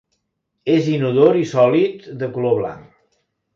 [0.75, 2.91] És inodor i sòlid de color blanc.